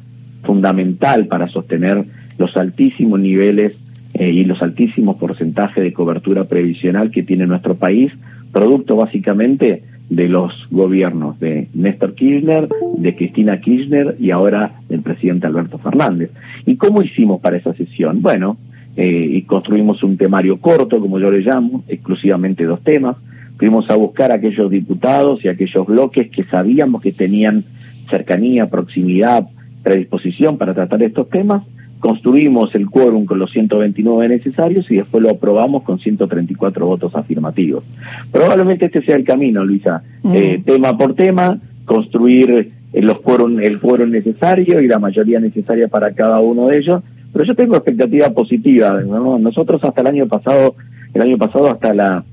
fundamental 0.43 1.27
para 1.27 1.49
sostener 1.49 2.05
los 2.39 2.57
altísimos 2.57 3.19
niveles 3.19 3.73
eh, 4.13 4.31
y 4.31 4.45
los 4.45 4.63
altísimos 4.63 5.17
porcentajes 5.17 5.83
de 5.83 5.93
cobertura 5.93 6.45
previsional 6.45 7.11
que 7.11 7.23
tiene 7.23 7.47
nuestro 7.47 7.75
país, 7.75 8.13
producto 8.53 8.97
básicamente 8.97 9.83
de 10.11 10.29
los 10.29 10.53
gobiernos 10.71 11.41
de 11.41 11.69
Néstor 11.75 12.15
Kirchner, 12.15 12.69
de 12.99 13.17
Cristina 13.17 13.61
Kirchner 13.61 14.17
y 14.21 14.31
ahora 14.31 14.73
del 14.89 15.01
presidente 15.01 15.47
Alberto 15.47 15.79
Fernández. 15.79 16.31
¿Y 16.67 16.77
cómo 16.77 17.03
hicimos 17.03 17.41
para 17.41 17.57
esa 17.57 17.73
sesión? 17.75 18.21
Bueno, 18.21 18.59
eh, 18.97 19.27
y 19.29 19.43
construimos 19.43 20.03
un 20.05 20.17
temario 20.17 20.59
corto, 20.59 21.01
como 21.01 21.19
yo 21.19 21.31
le 21.31 21.41
llamo, 21.41 21.83
exclusivamente 21.89 22.65
dos 22.65 22.81
temas. 22.83 23.17
Fuimos 23.57 23.91
a 23.91 23.97
buscar 23.97 24.31
a 24.31 24.37
aquellos 24.37 24.71
diputados 24.71 25.45
y 25.45 25.49
aquellos 25.49 25.87
bloques 25.87 26.31
que 26.31 26.45
sabíamos 26.45 27.03
que 27.03 27.13
tenían 27.13 27.65
cercanía, 28.09 28.67
proximidad, 28.67 29.47
predisposición 29.83 30.59
para 30.59 30.75
tratar 30.75 31.03
estos 31.03 31.29
temas. 31.29 31.63
Construimos 31.99 32.75
el 32.75 32.89
quórum 32.91 33.25
con 33.25 33.39
los 33.39 33.51
129 33.51 34.29
necesarios 34.29 34.91
y 34.91 34.97
después 34.97 35.23
lo 35.23 35.31
aprobamos 35.31 35.83
con 35.83 35.99
134 35.99 36.87
votos 36.87 37.15
afirmativos. 37.17 37.83
Probablemente 38.31 38.87
este 38.87 39.03
sea 39.03 39.17
el 39.17 39.25
camino, 39.25 39.65
Luisa. 39.65 40.03
Mm. 40.23 40.33
Eh, 40.35 40.63
tema 40.65 40.97
por 40.99 41.15
tema, 41.15 41.59
construir 41.85 42.73
los 42.93 43.21
quórum, 43.21 43.59
el 43.59 43.81
quórum 43.81 44.11
necesario 44.11 44.81
y 44.81 44.87
la 44.87 44.99
mayoría 44.99 45.41
necesaria 45.41 45.89
para 45.89 46.13
cada 46.13 46.41
uno 46.41 46.69
de 46.69 46.79
ellos. 46.79 47.03
Pero 47.35 47.45
yo 47.45 47.55
tengo 47.57 47.75
expectativa 47.75 48.31
positiva. 48.31 49.03
Nosotros 49.03 49.83
hasta 49.83 50.00
el 50.03 50.07
año 50.07 50.29
pasado, 50.29 50.76
el 51.12 51.21
año 51.21 51.37
pasado 51.37 51.69
hasta 51.69 51.93
la 51.93 52.25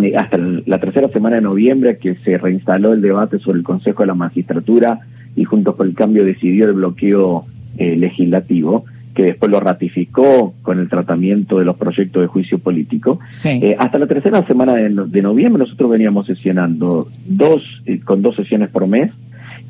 eh, 0.00 0.16
hasta 0.16 0.38
la 0.38 0.78
tercera 0.78 1.08
semana 1.08 1.36
de 1.36 1.42
noviembre 1.42 1.98
que 1.98 2.14
se 2.24 2.38
reinstaló 2.38 2.92
el 2.92 3.02
debate 3.02 3.40
sobre 3.40 3.58
el 3.58 3.64
Consejo 3.64 4.04
de 4.04 4.06
la 4.06 4.14
Magistratura 4.14 5.00
y 5.34 5.42
junto 5.42 5.76
con 5.76 5.88
el 5.88 5.94
cambio 5.94 6.24
decidió 6.24 6.66
el 6.66 6.74
bloqueo 6.74 7.44
eh, 7.76 7.96
legislativo 7.96 8.84
que 9.14 9.24
después 9.24 9.50
lo 9.50 9.58
ratificó 9.58 10.54
con 10.62 10.78
el 10.78 10.88
tratamiento 10.88 11.58
de 11.58 11.64
los 11.64 11.76
proyectos 11.76 12.22
de 12.22 12.28
juicio 12.28 12.60
político. 12.60 13.18
Eh, 13.44 13.74
hasta 13.76 13.98
la 13.98 14.06
tercera 14.06 14.46
semana 14.46 14.74
de, 14.74 14.88
de, 14.88 15.22
noviembre 15.22 15.64
nosotros 15.64 15.90
veníamos 15.90 16.26
sesionando 16.26 17.08
dos, 17.26 17.60
con 18.04 18.22
dos 18.22 18.36
sesiones 18.36 18.70
por 18.70 18.86
mes, 18.86 19.10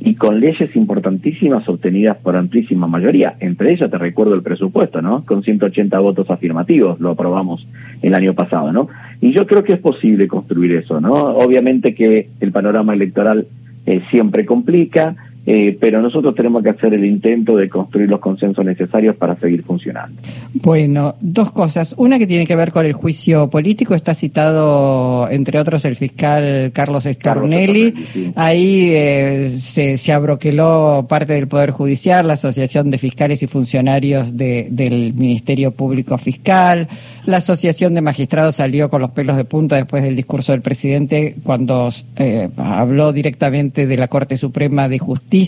y 0.01 0.15
con 0.15 0.41
leyes 0.41 0.75
importantísimas 0.75 1.69
obtenidas 1.69 2.17
por 2.17 2.35
amplísima 2.35 2.87
mayoría. 2.87 3.37
Entre 3.39 3.73
ellas 3.73 3.91
te 3.91 3.99
recuerdo 3.99 4.35
el 4.35 4.43
presupuesto, 4.43 5.03
¿no? 5.03 5.25
Con 5.27 5.43
180 5.43 5.99
votos 5.99 6.31
afirmativos 6.31 6.99
lo 7.01 7.11
aprobamos 7.11 7.67
el 8.03 8.15
año 8.15 8.35
pasado, 8.35 8.73
¿no? 8.73 8.89
Y 9.21 9.33
yo 9.33 9.47
creo 9.47 9.63
que 9.63 9.75
es 9.75 9.79
posible 9.79 10.27
construir 10.27 10.73
eso, 10.73 11.01
¿no? 11.01 11.13
Obviamente 11.13 11.95
que 11.95 12.29
el 12.41 12.51
panorama 12.51 12.95
electoral 12.95 13.47
eh, 13.85 14.03
siempre 14.11 14.47
complica, 14.47 15.17
eh, 15.53 15.77
pero 15.81 16.01
nosotros 16.01 16.37
tenemos 16.37 16.63
que 16.63 16.69
hacer 16.69 16.95
el 16.95 17.05
intento 17.05 17.57
de 17.57 17.69
construir 17.69 18.09
los 18.09 18.21
consensos 18.21 18.65
necesarios 18.65 19.17
para 19.17 19.35
seguir 19.35 19.65
funcionando. 19.65 20.23
Bueno, 20.55 21.17
dos 21.21 21.51
cosas. 21.51 21.93
Una 21.99 22.21
que 22.21 22.29
tiene 22.29 22.47
que 22.47 22.55
ver 22.55 22.71
con 22.71 22.87
el 22.87 22.93
juicio 22.93 23.51
político, 23.51 23.97
está 23.97 24.15
citado, 24.15 25.29
entre 25.29 25.59
otros, 25.59 25.85
el 25.87 25.97
fiscal 25.97 26.71
Carlos 26.73 27.05
Estornelli. 27.05 27.93
Ahí 28.37 28.91
eh, 28.95 29.49
se, 29.49 29.99
se, 29.99 30.13
abroqueló 30.13 31.07
parte 31.09 31.33
del 31.33 31.49
Poder 31.49 31.73
Judicial, 31.73 32.29
la 32.29 32.35
Asociación 32.35 32.89
de 32.91 32.99
Fiscales 32.99 33.43
y 33.43 33.49
Funcionarios 33.49 34.37
del 34.37 35.15
Ministerio 35.15 35.73
Público 35.73 36.17
Fiscal. 36.17 36.87
La 37.27 37.39
Asociación 37.39 37.95
de 37.95 38.03
Magistrados 38.03 38.55
salió 38.55 38.89
con 38.89 39.03
los 39.03 39.11
pelos 39.11 39.37
de 39.37 39.45
punta 39.45 39.75
después 39.75 40.05
del 40.05 40.15
discurso 40.15 40.53
del 40.53 40.63
presidente 40.63 41.35
cuando 41.43 41.91
eh, 42.15 42.51
habló 42.57 43.13
directamente 43.13 43.89
de 43.89 43.97
la 43.97 44.07
Corte 44.07 44.39
Suprema 44.39 44.89
de 44.89 45.01
Justicia 45.01 45.40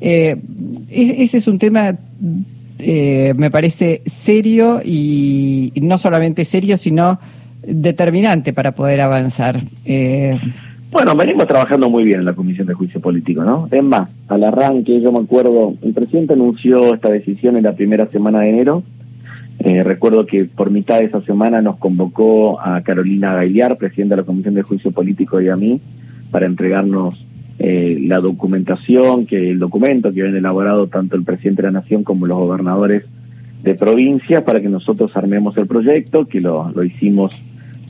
Eh, 0.00 0.36
ese 0.90 1.36
es 1.36 1.46
un 1.46 1.58
tema, 1.58 1.96
eh, 2.78 3.34
me 3.36 3.50
parece, 3.50 4.02
serio 4.06 4.80
y 4.84 5.72
no 5.82 5.98
solamente 5.98 6.44
serio, 6.44 6.76
sino 6.76 7.18
determinante 7.62 8.52
para 8.52 8.74
poder 8.74 9.00
avanzar. 9.00 9.60
Eh, 9.84 10.38
bueno, 10.90 11.14
venimos 11.14 11.46
trabajando 11.46 11.88
muy 11.88 12.04
bien 12.04 12.20
en 12.20 12.24
la 12.24 12.32
Comisión 12.32 12.66
de 12.66 12.74
Juicio 12.74 13.00
Político, 13.00 13.44
¿no? 13.44 13.68
Es 13.70 13.82
más, 13.82 14.08
al 14.28 14.42
arranque, 14.42 15.00
yo 15.00 15.12
me 15.12 15.20
acuerdo, 15.20 15.74
el 15.82 15.92
presidente 15.92 16.32
anunció 16.32 16.94
esta 16.94 17.10
decisión 17.10 17.56
en 17.56 17.62
la 17.64 17.72
primera 17.72 18.06
semana 18.06 18.40
de 18.40 18.50
enero. 18.50 18.82
recuerdo 19.62 20.26
que 20.26 20.46
por 20.46 20.70
mitad 20.70 20.98
de 20.98 21.04
esa 21.04 21.20
semana 21.20 21.60
nos 21.60 21.76
convocó 21.76 22.58
a 22.60 22.80
Carolina 22.80 23.34
Gailiar, 23.34 23.76
presidenta 23.76 24.16
de 24.16 24.22
la 24.22 24.26
Comisión 24.26 24.54
de 24.54 24.62
Juicio 24.62 24.90
Político, 24.90 25.40
y 25.40 25.48
a 25.48 25.54
mí, 25.54 25.80
para 26.32 26.46
entregarnos 26.46 27.24
eh, 27.62 27.98
la 28.00 28.20
documentación, 28.20 29.26
que 29.26 29.50
el 29.50 29.58
documento 29.58 30.14
que 30.14 30.22
habían 30.22 30.36
elaborado 30.36 30.86
tanto 30.86 31.14
el 31.14 31.24
presidente 31.24 31.60
de 31.60 31.68
la 31.68 31.80
Nación 31.80 32.04
como 32.04 32.26
los 32.26 32.38
gobernadores 32.38 33.04
de 33.62 33.74
provincia 33.74 34.46
para 34.46 34.62
que 34.62 34.70
nosotros 34.70 35.14
armemos 35.14 35.58
el 35.58 35.66
proyecto, 35.66 36.26
que 36.26 36.40
lo, 36.40 36.72
lo 36.74 36.82
hicimos 36.82 37.36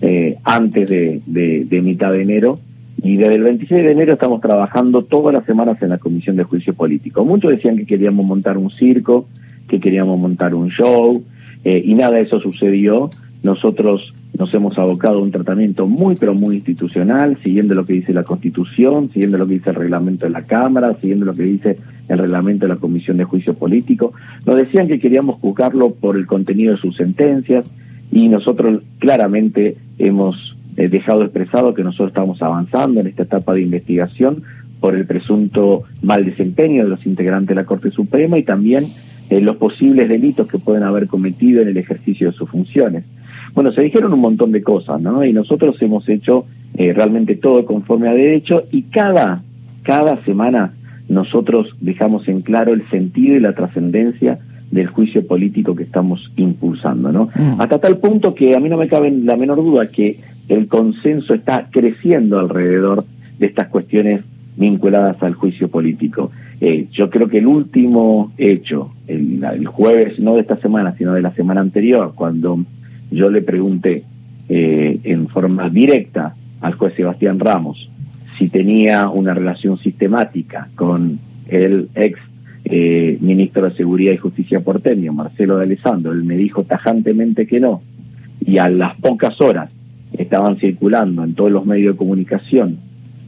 eh, 0.01 0.39
antes 0.43 0.89
de, 0.89 1.21
de, 1.25 1.83
mitad 1.83 2.11
de 2.11 2.23
enero. 2.23 2.59
Y 3.01 3.17
desde 3.17 3.37
el 3.37 3.45
26 3.45 3.85
de 3.85 3.93
enero 3.93 4.15
estamos 4.15 4.41
trabajando 4.41 5.05
todas 5.05 5.33
las 5.33 5.45
semanas 5.45 5.81
en 5.83 5.91
la 5.91 5.99
Comisión 5.99 6.35
de 6.35 6.43
Juicio 6.43 6.75
Político. 6.75 7.25
Muchos 7.25 7.53
decían 7.53 7.77
que 7.77 7.87
queríamos 7.87 8.27
montar 8.27 8.59
un 8.59 8.73
circo, 8.73 9.29
que 9.69 9.79
queríamos 9.79 10.19
montar 10.19 10.53
un 10.53 10.71
show, 10.71 11.23
eh, 11.65 11.81
y 11.85 11.95
nada 11.95 12.17
de 12.17 12.23
eso 12.23 12.41
sucedió. 12.41 13.09
Nosotros 13.45 14.13
nos 14.39 14.53
hemos 14.55 14.79
abocado 14.79 15.19
a 15.19 15.23
un 15.23 15.31
tratamiento 15.31 15.87
muy, 15.87 16.17
pero 16.17 16.35
muy 16.35 16.57
institucional, 16.57 17.39
siguiendo 17.43 17.75
lo 17.75 17.85
que 17.85 17.95
dice 17.95 18.13
la 18.13 18.23
Constitución, 18.23 19.11
siguiendo 19.13 19.39
lo 19.39 19.47
que 19.47 19.55
dice 19.55 19.71
el 19.71 19.77
reglamento 19.77 20.27
de 20.27 20.33
la 20.33 20.43
Cámara, 20.43 20.97
siguiendo 21.01 21.27
lo 21.27 21.35
que 21.35 21.43
dice 21.43 21.79
el 22.09 22.19
reglamento 22.19 22.67
de 22.67 22.75
la 22.75 22.81
Comisión 22.81 23.17
de 23.17 23.25
Juicio 23.25 23.55
Político. 23.55 24.13
Nos 24.47 24.57
decían 24.57 24.89
que 24.89 24.99
queríamos 24.99 25.41
juzgarlo 25.41 25.95
por 25.95 26.17
el 26.17 26.27
contenido 26.27 26.75
de 26.75 26.81
sus 26.81 26.97
sentencias 26.97 27.65
y 28.11 28.29
nosotros 28.29 28.83
claramente 28.99 29.77
hemos 29.99 30.57
eh, 30.77 30.89
dejado 30.89 31.23
expresado 31.23 31.75
que 31.75 31.85
nosotros 31.85 32.09
estamos 32.09 32.41
avanzando 32.43 33.01
en 33.01 33.09
esta 33.09 33.25
etapa 33.25 33.55
de 33.55 33.63
investigación 33.63 34.43
por 34.81 34.95
el 34.95 35.07
presunto 35.07 35.85
mal 36.03 36.25
desempeño 36.25 36.85
de 36.85 36.89
los 36.89 37.05
integrantes 37.07 37.49
de 37.49 37.55
la 37.55 37.67
Corte 37.67 37.91
Suprema 37.91 38.39
y 38.39 38.45
también 38.45 38.87
eh, 39.29 39.41
los 39.41 39.57
posibles 39.57 40.09
delitos 40.09 40.49
que 40.49 40.59
pueden 40.59 40.83
haber 40.83 41.07
cometido 41.07 41.61
en 41.61 41.69
el 41.69 41.77
ejercicio 41.77 42.31
de 42.31 42.37
sus 42.37 42.49
funciones. 42.49 43.05
Bueno, 43.55 43.73
se 43.73 43.83
dijeron 43.83 44.13
un 44.13 44.21
montón 44.21 44.53
de 44.53 44.63
cosas, 44.63 45.01
¿no? 45.01 45.25
Y 45.25 45.33
nosotros 45.33 45.81
hemos 45.81 46.09
hecho 46.09 46.47
eh, 46.75 46.93
realmente 46.93 47.37
todo 47.37 47.65
conforme 47.65 48.09
a 48.09 48.15
derecho 48.15 48.65
y 48.71 48.83
cada, 48.83 49.43
cada 49.83 50.23
semana 50.25 50.73
nosotros 51.09 51.75
dejamos 51.81 52.29
en 52.29 52.41
claro 52.41 52.73
el 52.73 52.89
sentido 52.89 53.37
y 53.37 53.41
la 53.41 53.55
trascendencia 53.55 54.39
del 54.71 54.87
juicio 54.87 55.27
político 55.27 55.75
que 55.75 55.83
estamos 55.83 56.31
impulsando, 56.37 57.11
¿no? 57.11 57.29
Mm. 57.35 57.61
Hasta 57.61 57.79
tal 57.79 57.99
punto 57.99 58.35
que 58.35 58.55
a 58.55 58.61
mí 58.61 58.69
no 58.69 58.77
me 58.77 58.89
cabe 58.89 59.11
la 59.11 59.37
menor 59.37 59.57
duda 59.57 59.89
que 59.89 60.21
el 60.49 60.69
consenso 60.69 61.35
está 61.35 61.69
creciendo 61.71 62.39
alrededor 62.39 63.05
de 63.39 63.47
estas 63.47 63.69
cuestiones 63.69 64.23
vinculadas 64.57 65.21
al 65.23 65.35
juicio 65.35 65.69
político. 65.69 66.31
Eh, 66.61 66.87
yo 66.93 67.11
creo 67.11 67.29
que 67.29 67.39
el 67.39 67.47
último 67.47 68.33
hecho, 68.39 68.93
el, 69.09 69.43
el, 69.43 69.67
jueves, 69.67 70.21
no 70.21 70.35
de 70.35 70.43
esta 70.43 70.57
semana, 70.57 70.95
sino 70.97 71.15
de 71.15 71.23
la 71.23 71.33
semana 71.33 71.61
anterior, 71.61 72.13
cuando 72.15 72.61
yo 73.11 73.31
le 73.31 73.43
pregunté 73.43 74.05
eh, 74.49 74.99
en 75.05 75.29
forma 75.29 75.69
directa 75.69 76.35
al 76.61 76.75
juez 76.75 76.95
Sebastián 76.95 77.39
Ramos 77.39 77.89
si 78.39 78.49
tenía 78.49 79.09
una 79.09 79.35
relación 79.35 79.79
sistemática 79.79 80.69
con 80.75 81.19
el 81.49 81.89
ex 81.95 82.19
eh, 82.65 83.19
ministro 83.21 83.69
de 83.69 83.77
Seguridad 83.77 84.13
y 84.13 84.17
Justicia 84.17 84.61
porteño, 84.61 85.13
Marcelo 85.13 85.59
de 85.59 85.65
Alessandro. 85.65 86.13
Él 86.13 86.25
me 86.25 86.37
dijo 86.37 86.65
tajantemente 86.65 87.47
que 87.47 87.61
no. 87.61 87.83
Y 88.41 88.59
a 88.59 88.69
las 88.69 88.97
pocas 88.97 89.41
horas 89.41 89.71
estaban 90.17 90.57
circulando 90.57 91.23
en 91.25 91.35
todos 91.35 91.53
los 91.53 91.67
medios 91.67 91.95
de 91.95 91.99
comunicación 91.99 92.79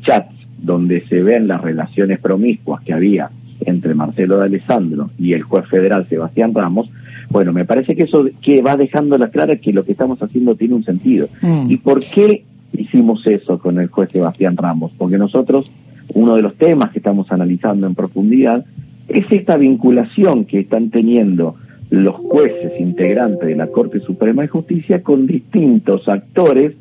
chats 0.02 0.34
donde 0.58 1.02
se 1.08 1.22
ven 1.22 1.48
las 1.48 1.60
relaciones 1.60 2.18
promiscuas 2.18 2.82
que 2.82 2.92
había 2.92 3.30
entre 3.60 3.94
Marcelo 3.94 4.38
de 4.38 4.46
Alessandro 4.46 5.10
y 5.18 5.34
el 5.34 5.42
juez 5.42 5.66
federal 5.66 6.06
Sebastián 6.08 6.54
Ramos, 6.54 6.88
bueno, 7.32 7.52
me 7.52 7.64
parece 7.64 7.96
que 7.96 8.02
eso 8.02 8.26
que 8.42 8.60
va 8.60 8.76
dejando 8.76 9.16
la 9.16 9.30
clara 9.30 9.56
que 9.56 9.72
lo 9.72 9.84
que 9.84 9.92
estamos 9.92 10.22
haciendo 10.22 10.54
tiene 10.54 10.74
un 10.74 10.84
sentido. 10.84 11.28
Mm. 11.40 11.70
¿Y 11.70 11.78
por 11.78 12.00
qué 12.00 12.44
hicimos 12.74 13.26
eso 13.26 13.58
con 13.58 13.80
el 13.80 13.88
juez 13.88 14.10
Sebastián 14.12 14.56
Ramos? 14.56 14.92
Porque 14.98 15.16
nosotros, 15.16 15.70
uno 16.12 16.36
de 16.36 16.42
los 16.42 16.54
temas 16.56 16.90
que 16.90 16.98
estamos 16.98 17.32
analizando 17.32 17.86
en 17.86 17.94
profundidad 17.94 18.66
es 19.08 19.24
esta 19.30 19.56
vinculación 19.56 20.44
que 20.44 20.60
están 20.60 20.90
teniendo 20.90 21.56
los 21.88 22.16
jueces 22.16 22.78
integrantes 22.78 23.48
de 23.48 23.56
la 23.56 23.68
Corte 23.68 24.00
Suprema 24.00 24.42
de 24.42 24.48
Justicia 24.48 25.02
con 25.02 25.26
distintos 25.26 26.08
actores, 26.08 26.74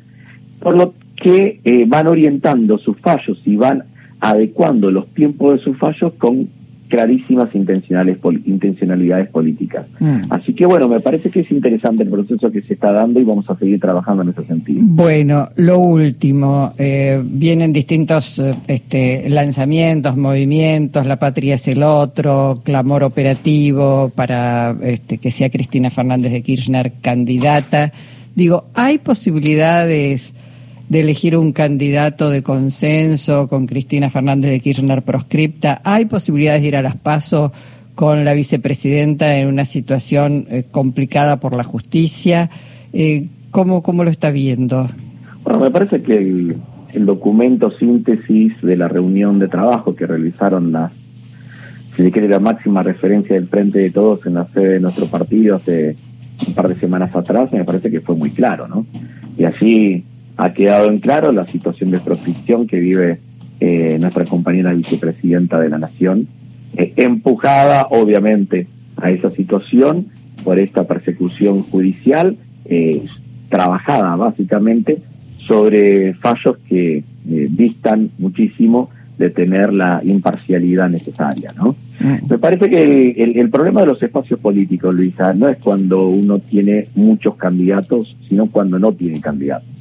por 0.60 0.76
lo 0.76 0.94
que 1.16 1.60
eh, 1.64 1.84
van 1.88 2.08
orientando 2.08 2.76
sus 2.76 2.98
fallos 2.98 3.40
y 3.46 3.56
van 3.56 3.84
adecuando 4.20 4.90
los 4.90 5.06
tiempos 5.08 5.56
de 5.56 5.64
sus 5.64 5.78
fallos 5.78 6.12
con 6.18 6.48
clarísimas 6.92 7.54
intencionales, 7.54 8.18
intencionalidades 8.44 9.30
políticas. 9.30 9.86
Mm. 9.98 10.24
Así 10.28 10.52
que 10.52 10.66
bueno, 10.66 10.88
me 10.88 11.00
parece 11.00 11.30
que 11.30 11.40
es 11.40 11.50
interesante 11.50 12.02
el 12.02 12.10
proceso 12.10 12.52
que 12.52 12.60
se 12.60 12.74
está 12.74 12.92
dando 12.92 13.18
y 13.18 13.24
vamos 13.24 13.48
a 13.48 13.56
seguir 13.56 13.80
trabajando 13.80 14.22
en 14.22 14.28
ese 14.28 14.44
sentido. 14.44 14.80
Bueno, 14.82 15.48
lo 15.56 15.78
último, 15.78 16.74
eh, 16.76 17.18
vienen 17.24 17.72
distintos 17.72 18.38
este, 18.66 19.30
lanzamientos, 19.30 20.18
movimientos, 20.18 21.06
La 21.06 21.18
Patria 21.18 21.54
es 21.54 21.66
el 21.66 21.82
otro, 21.82 22.60
clamor 22.62 23.04
operativo 23.04 24.12
para 24.14 24.76
este, 24.82 25.16
que 25.16 25.30
sea 25.30 25.48
Cristina 25.48 25.88
Fernández 25.88 26.30
de 26.30 26.42
Kirchner 26.42 26.92
candidata. 27.00 27.90
Digo, 28.34 28.66
¿hay 28.74 28.98
posibilidades 28.98 30.34
de 30.92 31.00
elegir 31.00 31.38
un 31.38 31.52
candidato 31.52 32.28
de 32.28 32.42
consenso 32.42 33.48
con 33.48 33.66
Cristina 33.66 34.10
Fernández 34.10 34.50
de 34.50 34.60
Kirchner 34.60 35.00
proscripta? 35.00 35.80
¿Hay 35.84 36.04
posibilidades 36.04 36.60
de 36.60 36.68
ir 36.68 36.76
a 36.76 36.82
las 36.82 36.96
pasos 36.96 37.50
con 37.94 38.26
la 38.26 38.34
vicepresidenta 38.34 39.38
en 39.38 39.48
una 39.48 39.64
situación 39.64 40.46
eh, 40.50 40.64
complicada 40.70 41.40
por 41.40 41.54
la 41.54 41.64
justicia. 41.64 42.50
Eh, 42.92 43.28
¿cómo, 43.50 43.82
¿Cómo 43.82 44.04
lo 44.04 44.10
está 44.10 44.30
viendo? 44.30 44.86
Bueno, 45.44 45.60
me 45.60 45.70
parece 45.70 46.02
que 46.02 46.16
el, 46.18 47.06
documento 47.06 47.70
síntesis 47.70 48.52
de 48.60 48.76
la 48.76 48.86
reunión 48.86 49.38
de 49.38 49.48
trabajo 49.48 49.94
que 49.94 50.06
realizaron 50.06 50.72
las, 50.72 50.92
si 51.96 52.02
se 52.02 52.12
quiere, 52.12 52.28
la 52.28 52.38
máxima 52.38 52.82
referencia 52.82 53.34
del 53.34 53.48
Frente 53.48 53.78
de 53.78 53.90
Todos 53.90 54.26
en 54.26 54.34
la 54.34 54.46
sede 54.48 54.74
de 54.74 54.80
nuestro 54.80 55.06
partido 55.06 55.56
hace 55.56 55.96
un 56.46 56.54
par 56.54 56.68
de 56.68 56.78
semanas 56.78 57.14
atrás, 57.14 57.50
me 57.50 57.64
parece 57.64 57.90
que 57.90 58.00
fue 58.00 58.14
muy 58.14 58.30
claro, 58.30 58.68
¿no? 58.68 58.84
Y 59.38 59.44
así 59.44 60.04
ha 60.42 60.52
quedado 60.54 60.88
en 60.88 60.98
claro 60.98 61.30
la 61.30 61.46
situación 61.46 61.92
de 61.92 62.00
proscripción 62.00 62.66
que 62.66 62.80
vive 62.80 63.20
eh, 63.60 63.96
nuestra 64.00 64.24
compañera 64.24 64.72
vicepresidenta 64.72 65.60
de 65.60 65.68
la 65.68 65.78
Nación, 65.78 66.26
eh, 66.76 66.92
empujada 66.96 67.86
obviamente 67.90 68.66
a 68.96 69.12
esa 69.12 69.30
situación 69.30 70.08
por 70.42 70.58
esta 70.58 70.82
persecución 70.82 71.62
judicial, 71.62 72.36
eh, 72.64 73.04
trabajada 73.50 74.16
básicamente 74.16 74.98
sobre 75.46 76.14
fallos 76.14 76.56
que 76.68 77.04
distan 77.24 78.10
muchísimo 78.18 78.90
de 79.18 79.30
tener 79.30 79.72
la 79.72 80.00
imparcialidad 80.02 80.90
necesaria, 80.90 81.52
¿no? 81.56 81.76
Mm. 82.00 82.28
Me 82.28 82.38
parece 82.38 82.68
que 82.68 83.10
el, 83.10 83.38
el, 83.38 83.48
problema 83.48 83.82
de 83.82 83.86
los 83.86 84.02
espacios 84.02 84.40
políticos, 84.40 84.92
Luisa, 84.92 85.34
no 85.34 85.48
es 85.48 85.58
cuando 85.58 86.08
uno 86.08 86.40
tiene 86.40 86.88
muchos 86.96 87.36
candidatos, 87.36 88.16
sino 88.28 88.46
cuando 88.46 88.80
no 88.80 88.92
tiene 88.92 89.20
candidatos. 89.20 89.71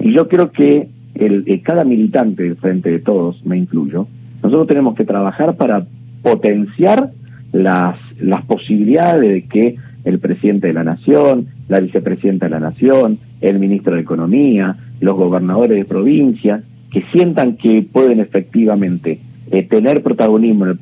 Y 0.00 0.12
yo 0.12 0.28
creo 0.28 0.50
que 0.50 0.88
el, 1.14 1.44
el, 1.46 1.62
cada 1.62 1.84
militante 1.84 2.44
del 2.44 2.56
Frente 2.56 2.90
de 2.90 2.98
Todos, 2.98 3.44
me 3.44 3.56
incluyo, 3.56 4.06
nosotros 4.42 4.68
tenemos 4.68 4.94
que 4.94 5.04
trabajar 5.04 5.56
para 5.56 5.86
potenciar 6.22 7.10
las, 7.52 7.96
las 8.20 8.44
posibilidades 8.44 9.30
de 9.30 9.42
que 9.42 9.74
el 10.04 10.18
presidente 10.18 10.68
de 10.68 10.72
la 10.72 10.84
Nación, 10.84 11.46
la 11.68 11.80
vicepresidenta 11.80 12.46
de 12.46 12.50
la 12.50 12.60
Nación, 12.60 13.18
el 13.40 13.58
ministro 13.58 13.94
de 13.94 14.00
Economía, 14.00 14.76
los 15.00 15.16
gobernadores 15.16 15.76
de 15.76 15.84
provincia, 15.84 16.62
que 16.90 17.04
sientan 17.12 17.56
que 17.56 17.86
pueden 17.90 18.20
efectivamente 18.20 19.18
eh, 19.50 19.62
tener 19.64 20.02
protagonismo 20.02 20.66
en 20.66 20.72
el, 20.72 20.78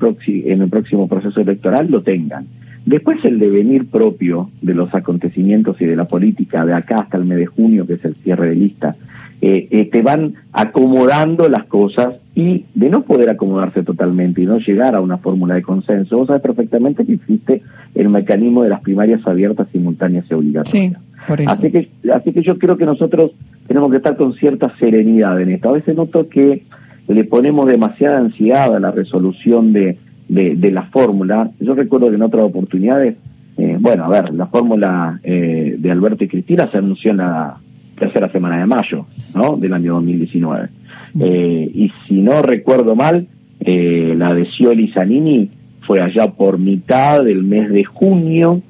en 0.46 0.62
el 0.62 0.68
próximo 0.68 1.08
proceso 1.08 1.40
electoral, 1.40 1.90
lo 1.90 2.02
tengan. 2.02 2.46
Después 2.86 3.18
el 3.24 3.40
devenir 3.40 3.86
propio 3.86 4.48
de 4.62 4.72
los 4.72 4.94
acontecimientos 4.94 5.80
y 5.80 5.86
de 5.86 5.96
la 5.96 6.04
política 6.04 6.64
de 6.64 6.72
acá 6.72 7.00
hasta 7.00 7.16
el 7.16 7.24
mes 7.24 7.38
de 7.38 7.46
junio, 7.46 7.84
que 7.84 7.94
es 7.94 8.04
el 8.04 8.14
cierre 8.14 8.50
de 8.50 8.54
lista, 8.54 8.94
eh, 9.42 9.66
eh, 9.70 9.90
te 9.90 10.02
van 10.02 10.34
acomodando 10.52 11.48
las 11.48 11.64
cosas 11.64 12.14
y 12.36 12.64
de 12.74 12.88
no 12.88 13.02
poder 13.02 13.28
acomodarse 13.28 13.82
totalmente 13.82 14.40
y 14.40 14.46
no 14.46 14.58
llegar 14.58 14.94
a 14.94 15.00
una 15.00 15.18
fórmula 15.18 15.56
de 15.56 15.62
consenso, 15.62 16.16
vos 16.16 16.28
sabes 16.28 16.42
perfectamente 16.42 17.04
que 17.04 17.14
existe 17.14 17.60
el 17.96 18.08
mecanismo 18.08 18.62
de 18.62 18.68
las 18.68 18.80
primarias 18.82 19.26
abiertas, 19.26 19.66
simultáneas 19.72 20.24
y 20.30 20.34
obligatorias. 20.34 20.92
Sí, 20.92 20.96
por 21.26 21.40
eso. 21.40 21.50
Así 21.50 21.72
que, 21.72 21.88
así 22.14 22.32
que 22.32 22.42
yo 22.42 22.56
creo 22.56 22.76
que 22.76 22.86
nosotros 22.86 23.32
tenemos 23.66 23.90
que 23.90 23.96
estar 23.96 24.16
con 24.16 24.32
cierta 24.34 24.72
serenidad 24.78 25.40
en 25.40 25.50
esto. 25.50 25.70
A 25.70 25.72
veces 25.72 25.96
noto 25.96 26.28
que 26.28 26.62
le 27.08 27.24
ponemos 27.24 27.66
demasiada 27.66 28.18
ansiedad 28.18 28.74
a 28.76 28.80
la 28.80 28.92
resolución 28.92 29.72
de, 29.72 29.98
de, 30.28 30.56
de 30.56 30.70
la 30.70 30.82
fórmula. 30.84 31.50
Yo 31.60 31.74
recuerdo 31.74 32.08
que 32.08 32.16
en 32.16 32.22
otras 32.22 32.44
oportunidades, 32.44 33.16
eh, 33.56 33.76
bueno, 33.80 34.04
a 34.04 34.08
ver, 34.08 34.34
la 34.34 34.46
fórmula 34.46 35.20
eh, 35.22 35.76
de 35.78 35.90
Alberto 35.90 36.24
y 36.24 36.28
Cristina 36.28 36.70
se 36.70 36.78
anunció 36.78 37.12
en 37.12 37.18
la 37.18 37.56
tercera 37.98 38.30
semana 38.30 38.58
de 38.58 38.66
mayo, 38.66 39.06
¿no? 39.34 39.56
Del 39.56 39.72
año 39.72 39.94
2019. 39.94 40.68
Eh, 41.20 41.70
y 41.74 41.90
si 42.06 42.20
no 42.20 42.42
recuerdo 42.42 42.94
mal, 42.94 43.26
eh, 43.60 44.14
la 44.16 44.34
de 44.34 44.46
Scioli 44.46 44.88
Zanini 44.88 45.48
fue 45.80 46.00
allá 46.00 46.30
por 46.32 46.58
mitad 46.58 47.24
del 47.24 47.42
mes 47.42 47.70
de 47.70 47.84
junio 47.84 48.60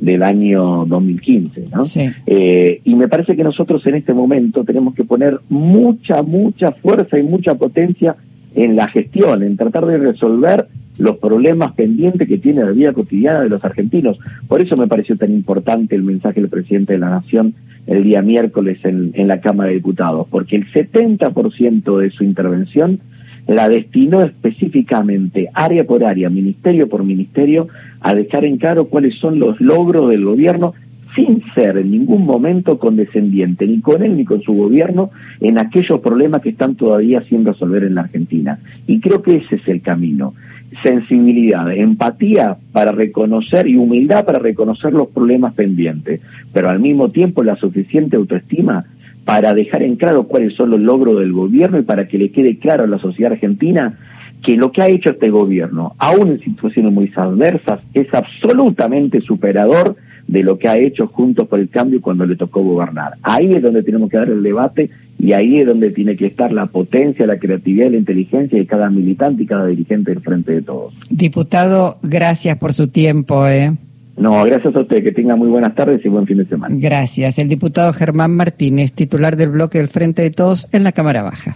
del 0.00 0.22
año 0.22 0.84
2015, 0.86 1.68
¿no? 1.74 1.84
Sí. 1.84 2.10
Eh, 2.26 2.80
y 2.84 2.94
me 2.94 3.08
parece 3.08 3.34
que 3.34 3.42
nosotros 3.42 3.84
en 3.86 3.96
este 3.96 4.12
momento 4.12 4.62
tenemos 4.62 4.94
que 4.94 5.04
poner 5.04 5.40
mucha, 5.48 6.22
mucha 6.22 6.72
fuerza 6.72 7.18
y 7.18 7.22
mucha 7.22 7.54
potencia 7.54 8.14
en 8.56 8.74
la 8.74 8.88
gestión, 8.88 9.42
en 9.42 9.56
tratar 9.56 9.86
de 9.86 9.98
resolver 9.98 10.66
los 10.98 11.18
problemas 11.18 11.72
pendientes 11.72 12.26
que 12.26 12.38
tiene 12.38 12.64
la 12.64 12.72
vida 12.72 12.92
cotidiana 12.92 13.42
de 13.42 13.50
los 13.50 13.62
argentinos. 13.64 14.18
Por 14.48 14.62
eso 14.62 14.76
me 14.76 14.88
pareció 14.88 15.16
tan 15.16 15.30
importante 15.30 15.94
el 15.94 16.02
mensaje 16.02 16.40
del 16.40 16.50
presidente 16.50 16.94
de 16.94 16.98
la 16.98 17.10
Nación 17.10 17.54
el 17.86 18.02
día 18.02 18.22
miércoles 18.22 18.78
en, 18.82 19.28
la 19.28 19.40
Cámara 19.40 19.68
de 19.68 19.76
Diputados, 19.76 20.26
porque 20.28 20.56
el 20.56 20.66
70% 20.72 21.98
de 21.98 22.10
su 22.10 22.24
intervención 22.24 22.98
la 23.46 23.68
destinó 23.68 24.22
específicamente, 24.24 25.50
área 25.54 25.84
por 25.84 26.02
área, 26.02 26.28
ministerio 26.28 26.88
por 26.88 27.04
ministerio, 27.04 27.68
a 28.00 28.14
dejar 28.14 28.44
en 28.44 28.56
claro 28.56 28.86
cuáles 28.86 29.14
son 29.20 29.38
los 29.38 29.60
logros 29.60 30.10
del 30.10 30.24
gobierno 30.24 30.74
sin 31.16 31.42
ser 31.54 31.78
en 31.78 31.90
ningún 31.90 32.26
momento 32.26 32.78
condescendiente, 32.78 33.66
ni 33.66 33.80
con 33.80 34.02
él 34.02 34.16
ni 34.16 34.24
con 34.24 34.42
su 34.42 34.52
gobierno, 34.52 35.10
en 35.40 35.58
aquellos 35.58 36.00
problemas 36.00 36.42
que 36.42 36.50
están 36.50 36.76
todavía 36.76 37.22
sin 37.22 37.44
resolver 37.44 37.82
en 37.84 37.94
la 37.94 38.02
Argentina. 38.02 38.58
Y 38.86 39.00
creo 39.00 39.22
que 39.22 39.36
ese 39.36 39.56
es 39.56 39.66
el 39.66 39.80
camino. 39.80 40.34
Sensibilidad, 40.82 41.72
empatía 41.72 42.58
para 42.72 42.92
reconocer 42.92 43.66
y 43.66 43.76
humildad 43.76 44.26
para 44.26 44.38
reconocer 44.38 44.92
los 44.92 45.08
problemas 45.08 45.54
pendientes, 45.54 46.20
pero 46.52 46.68
al 46.68 46.80
mismo 46.80 47.08
tiempo 47.08 47.42
la 47.42 47.56
suficiente 47.56 48.16
autoestima 48.16 48.84
para 49.24 49.54
dejar 49.54 49.82
en 49.82 49.96
claro 49.96 50.24
cuáles 50.24 50.54
son 50.54 50.70
los 50.70 50.80
logros 50.80 51.18
del 51.18 51.32
gobierno 51.32 51.78
y 51.78 51.82
para 51.82 52.06
que 52.06 52.18
le 52.18 52.30
quede 52.30 52.58
claro 52.58 52.84
a 52.84 52.88
la 52.88 52.98
sociedad 52.98 53.32
argentina 53.32 53.98
que 54.44 54.56
lo 54.56 54.70
que 54.70 54.82
ha 54.82 54.88
hecho 54.88 55.10
este 55.10 55.30
gobierno, 55.30 55.94
aún 55.98 56.28
en 56.28 56.40
situaciones 56.40 56.92
muy 56.92 57.10
adversas, 57.16 57.80
es 57.94 58.12
absolutamente 58.12 59.20
superador 59.20 59.96
de 60.26 60.42
lo 60.42 60.58
que 60.58 60.68
ha 60.68 60.78
hecho 60.78 61.06
Juntos 61.06 61.46
por 61.48 61.60
el 61.60 61.68
Cambio 61.68 62.00
cuando 62.00 62.26
le 62.26 62.36
tocó 62.36 62.62
gobernar. 62.62 63.12
Ahí 63.22 63.52
es 63.52 63.62
donde 63.62 63.82
tenemos 63.82 64.10
que 64.10 64.16
dar 64.16 64.28
el 64.28 64.42
debate 64.42 64.90
y 65.18 65.32
ahí 65.32 65.60
es 65.60 65.66
donde 65.66 65.90
tiene 65.90 66.16
que 66.16 66.26
estar 66.26 66.52
la 66.52 66.66
potencia, 66.66 67.26
la 67.26 67.38
creatividad 67.38 67.86
y 67.86 67.90
la 67.90 67.98
inteligencia 67.98 68.58
de 68.58 68.66
cada 68.66 68.90
militante 68.90 69.44
y 69.44 69.46
cada 69.46 69.66
dirigente 69.66 70.12
del 70.12 70.20
frente 70.20 70.52
de 70.52 70.62
todos. 70.62 70.94
Diputado, 71.10 71.98
gracias 72.02 72.58
por 72.58 72.72
su 72.72 72.88
tiempo. 72.88 73.46
¿eh? 73.46 73.72
No, 74.16 74.42
gracias 74.44 74.74
a 74.74 74.80
usted. 74.80 75.02
Que 75.02 75.12
tenga 75.12 75.36
muy 75.36 75.48
buenas 75.48 75.74
tardes 75.74 76.04
y 76.04 76.08
buen 76.08 76.26
fin 76.26 76.38
de 76.38 76.46
semana. 76.46 76.74
Gracias. 76.78 77.38
El 77.38 77.48
diputado 77.48 77.92
Germán 77.92 78.34
Martínez, 78.34 78.92
titular 78.92 79.36
del 79.36 79.50
bloque 79.50 79.78
del 79.78 79.88
Frente 79.88 80.22
de 80.22 80.30
Todos 80.30 80.68
en 80.72 80.84
la 80.84 80.92
Cámara 80.92 81.22
Baja. 81.22 81.54